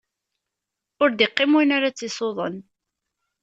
Ur 1.01 1.09
d-iqqim 1.11 1.51
win 1.55 1.73
ar 1.75 1.83
ad 1.83 1.93
tt-isuḍen. 1.95 2.55